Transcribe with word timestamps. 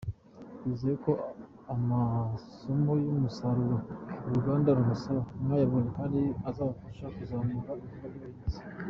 Twizeye 0.55 0.95
ko 1.05 1.11
amasomo 1.73 2.91
y’umusaruro 3.05 3.77
uruganda 4.25 4.69
rubasaba, 4.77 5.21
mwayabonye 5.43 5.89
kandi 5.97 6.19
azabafasha 6.49 7.05
kuzamura 7.15 7.51
ibikorwa 7.53 7.85
by’ubuhinzi. 7.93 8.61